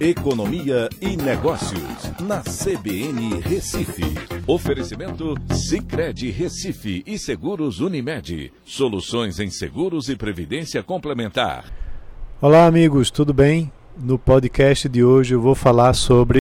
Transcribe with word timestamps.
Economia 0.00 0.88
e 0.98 1.14
Negócios, 1.14 2.10
na 2.22 2.40
CBN 2.40 3.38
Recife. 3.42 4.02
Oferecimento 4.46 5.34
Cicred 5.52 6.30
Recife 6.30 7.02
e 7.06 7.18
Seguros 7.18 7.80
Unimed. 7.80 8.50
Soluções 8.64 9.38
em 9.38 9.50
seguros 9.50 10.08
e 10.08 10.16
previdência 10.16 10.82
complementar. 10.82 11.66
Olá, 12.40 12.64
amigos, 12.64 13.10
tudo 13.10 13.34
bem? 13.34 13.70
No 13.94 14.18
podcast 14.18 14.88
de 14.88 15.04
hoje 15.04 15.34
eu 15.34 15.40
vou 15.42 15.54
falar 15.54 15.92
sobre 15.92 16.38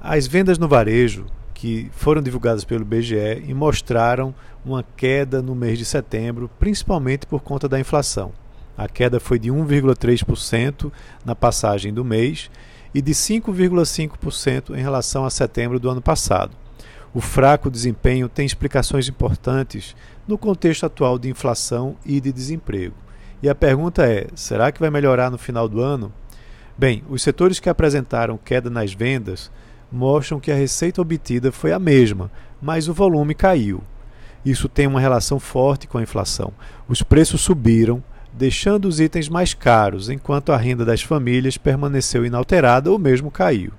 as 0.00 0.28
vendas 0.28 0.56
no 0.56 0.68
varejo 0.68 1.26
que 1.52 1.90
foram 1.96 2.22
divulgadas 2.22 2.64
pelo 2.64 2.84
BGE 2.84 3.42
e 3.44 3.52
mostraram 3.52 4.32
uma 4.64 4.84
queda 4.96 5.42
no 5.42 5.56
mês 5.56 5.80
de 5.80 5.84
setembro, 5.84 6.48
principalmente 6.60 7.26
por 7.26 7.42
conta 7.42 7.68
da 7.68 7.80
inflação. 7.80 8.32
A 8.78 8.88
queda 8.88 9.18
foi 9.18 9.40
de 9.40 9.50
1,3% 9.50 10.92
na 11.24 11.34
passagem 11.34 11.92
do 11.92 12.04
mês 12.04 12.48
e 12.94 13.02
de 13.02 13.12
5,5% 13.12 14.76
em 14.76 14.80
relação 14.80 15.24
a 15.24 15.30
setembro 15.30 15.80
do 15.80 15.90
ano 15.90 16.00
passado. 16.00 16.56
O 17.12 17.20
fraco 17.20 17.70
desempenho 17.70 18.28
tem 18.28 18.46
explicações 18.46 19.08
importantes 19.08 19.94
no 20.26 20.38
contexto 20.38 20.86
atual 20.86 21.18
de 21.18 21.28
inflação 21.28 21.96
e 22.04 22.20
de 22.20 22.32
desemprego. 22.32 22.94
E 23.42 23.48
a 23.48 23.54
pergunta 23.54 24.06
é: 24.06 24.28
será 24.34 24.72
que 24.72 24.80
vai 24.80 24.90
melhorar 24.90 25.30
no 25.30 25.38
final 25.38 25.68
do 25.68 25.80
ano? 25.80 26.12
Bem, 26.76 27.04
os 27.08 27.22
setores 27.22 27.60
que 27.60 27.68
apresentaram 27.68 28.36
queda 28.36 28.68
nas 28.68 28.92
vendas 28.92 29.50
mostram 29.92 30.40
que 30.40 30.50
a 30.50 30.56
receita 30.56 31.00
obtida 31.00 31.52
foi 31.52 31.72
a 31.72 31.78
mesma, 31.78 32.30
mas 32.60 32.88
o 32.88 32.94
volume 32.94 33.34
caiu. 33.34 33.82
Isso 34.44 34.68
tem 34.68 34.86
uma 34.86 35.00
relação 35.00 35.38
forte 35.38 35.86
com 35.86 35.98
a 35.98 36.02
inflação. 36.02 36.52
Os 36.88 37.02
preços 37.02 37.40
subiram, 37.40 38.02
deixando 38.36 38.86
os 38.86 38.98
itens 38.98 39.28
mais 39.28 39.54
caros, 39.54 40.10
enquanto 40.10 40.50
a 40.50 40.56
renda 40.56 40.84
das 40.84 41.02
famílias 41.02 41.56
permaneceu 41.56 42.26
inalterada 42.26 42.90
ou 42.90 42.98
mesmo 42.98 43.30
caiu. 43.30 43.72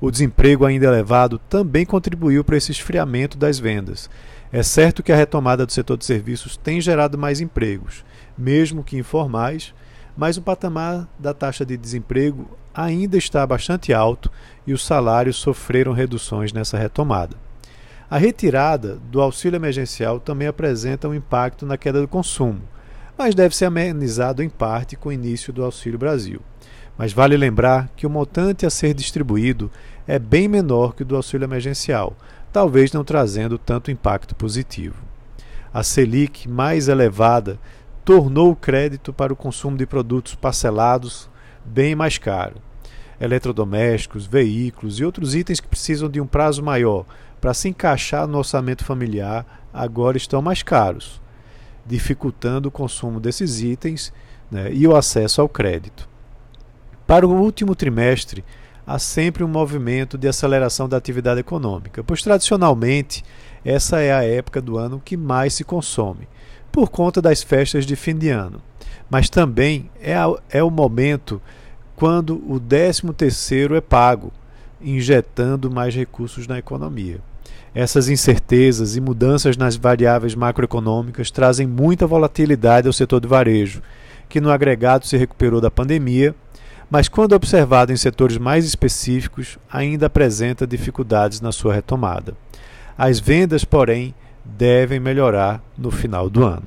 O 0.00 0.10
desemprego 0.10 0.64
ainda 0.64 0.86
elevado 0.86 1.38
também 1.38 1.84
contribuiu 1.84 2.44
para 2.44 2.56
esse 2.56 2.70
esfriamento 2.72 3.36
das 3.36 3.58
vendas. 3.58 4.08
É 4.52 4.62
certo 4.62 5.02
que 5.02 5.12
a 5.12 5.16
retomada 5.16 5.66
do 5.66 5.72
setor 5.72 5.96
de 5.96 6.04
serviços 6.04 6.56
tem 6.56 6.80
gerado 6.80 7.18
mais 7.18 7.40
empregos, 7.40 8.04
mesmo 8.36 8.84
que 8.84 8.96
informais, 8.96 9.74
mas 10.16 10.36
o 10.36 10.42
patamar 10.42 11.08
da 11.18 11.32
taxa 11.32 11.64
de 11.64 11.76
desemprego 11.76 12.48
ainda 12.74 13.16
está 13.16 13.46
bastante 13.46 13.92
alto 13.92 14.30
e 14.66 14.72
os 14.72 14.84
salários 14.84 15.36
sofreram 15.36 15.92
reduções 15.92 16.52
nessa 16.52 16.78
retomada. 16.78 17.36
A 18.10 18.18
retirada 18.18 18.98
do 19.10 19.20
auxílio 19.20 19.56
emergencial 19.56 20.20
também 20.20 20.46
apresenta 20.46 21.08
um 21.08 21.14
impacto 21.14 21.64
na 21.64 21.78
queda 21.78 22.00
do 22.00 22.08
consumo, 22.08 22.60
mas 23.16 23.34
deve 23.34 23.54
ser 23.54 23.66
amenizado 23.66 24.42
em 24.42 24.48
parte 24.48 24.96
com 24.96 25.08
o 25.08 25.12
início 25.12 25.52
do 25.52 25.64
Auxílio 25.64 25.98
Brasil. 25.98 26.40
Mas 26.96 27.12
vale 27.12 27.36
lembrar 27.36 27.90
que 27.96 28.06
o 28.06 28.10
montante 28.10 28.66
a 28.66 28.70
ser 28.70 28.94
distribuído 28.94 29.70
é 30.06 30.18
bem 30.18 30.48
menor 30.48 30.94
que 30.94 31.02
o 31.02 31.06
do 31.06 31.16
auxílio 31.16 31.44
emergencial, 31.44 32.16
talvez 32.52 32.92
não 32.92 33.04
trazendo 33.04 33.56
tanto 33.58 33.90
impacto 33.90 34.34
positivo. 34.34 34.96
A 35.72 35.82
Selic 35.82 36.48
mais 36.48 36.88
elevada 36.88 37.58
tornou 38.04 38.50
o 38.50 38.56
crédito 38.56 39.12
para 39.12 39.32
o 39.32 39.36
consumo 39.36 39.76
de 39.76 39.86
produtos 39.86 40.34
parcelados 40.34 41.30
bem 41.64 41.94
mais 41.94 42.18
caro. 42.18 42.56
Eletrodomésticos, 43.20 44.26
veículos 44.26 44.98
e 44.98 45.04
outros 45.04 45.34
itens 45.34 45.60
que 45.60 45.68
precisam 45.68 46.08
de 46.10 46.20
um 46.20 46.26
prazo 46.26 46.62
maior 46.62 47.06
para 47.40 47.54
se 47.54 47.68
encaixar 47.68 48.26
no 48.26 48.38
orçamento 48.38 48.84
familiar 48.84 49.46
agora 49.72 50.16
estão 50.16 50.42
mais 50.42 50.62
caros 50.62 51.21
dificultando 51.86 52.68
o 52.68 52.72
consumo 52.72 53.20
desses 53.20 53.60
itens 53.60 54.12
né, 54.50 54.70
e 54.72 54.86
o 54.86 54.96
acesso 54.96 55.40
ao 55.40 55.48
crédito. 55.48 56.08
Para 57.06 57.26
o 57.26 57.32
último 57.32 57.74
trimestre, 57.74 58.44
há 58.86 58.98
sempre 58.98 59.42
um 59.42 59.48
movimento 59.48 60.16
de 60.16 60.28
aceleração 60.28 60.88
da 60.88 60.96
atividade 60.96 61.40
econômica, 61.40 62.02
pois 62.04 62.22
tradicionalmente 62.22 63.24
essa 63.64 64.00
é 64.00 64.12
a 64.12 64.24
época 64.24 64.60
do 64.60 64.78
ano 64.78 65.00
que 65.04 65.16
mais 65.16 65.54
se 65.54 65.64
consome, 65.64 66.28
por 66.70 66.90
conta 66.90 67.20
das 67.20 67.42
festas 67.42 67.86
de 67.86 67.96
fim 67.96 68.16
de 68.16 68.28
ano. 68.28 68.60
Mas 69.10 69.28
também 69.28 69.90
é, 70.00 70.16
a, 70.16 70.32
é 70.50 70.62
o 70.62 70.70
momento 70.70 71.40
quando 71.94 72.42
o 72.50 72.58
13 72.58 73.12
terceiro 73.12 73.76
é 73.76 73.80
pago, 73.80 74.32
injetando 74.80 75.70
mais 75.70 75.94
recursos 75.94 76.46
na 76.46 76.58
economia. 76.58 77.20
Essas 77.74 78.08
incertezas 78.08 78.96
e 78.96 79.00
mudanças 79.00 79.56
nas 79.56 79.76
variáveis 79.76 80.34
macroeconômicas 80.34 81.30
trazem 81.30 81.66
muita 81.66 82.06
volatilidade 82.06 82.86
ao 82.86 82.92
setor 82.92 83.20
de 83.20 83.28
varejo, 83.28 83.82
que 84.28 84.40
no 84.40 84.50
agregado 84.50 85.06
se 85.06 85.16
recuperou 85.16 85.60
da 85.60 85.70
pandemia, 85.70 86.34
mas 86.90 87.08
quando 87.08 87.32
observado 87.32 87.92
em 87.92 87.96
setores 87.96 88.36
mais 88.36 88.66
específicos, 88.66 89.58
ainda 89.70 90.06
apresenta 90.06 90.66
dificuldades 90.66 91.40
na 91.40 91.50
sua 91.50 91.72
retomada. 91.72 92.34
As 92.98 93.18
vendas, 93.18 93.64
porém, 93.64 94.14
devem 94.44 95.00
melhorar 95.00 95.62
no 95.78 95.90
final 95.90 96.28
do 96.28 96.44
ano. 96.44 96.66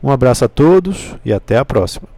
Um 0.00 0.10
abraço 0.10 0.44
a 0.44 0.48
todos 0.48 1.16
e 1.24 1.32
até 1.32 1.58
a 1.58 1.64
próxima. 1.64 2.13